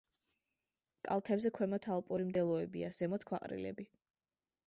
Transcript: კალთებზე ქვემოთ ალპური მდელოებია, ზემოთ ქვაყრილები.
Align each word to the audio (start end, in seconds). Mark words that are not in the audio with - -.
კალთებზე 1.07 1.51
ქვემოთ 1.57 1.85
ალპური 1.97 2.27
მდელოებია, 2.29 2.91
ზემოთ 2.97 3.29
ქვაყრილები. 3.33 3.89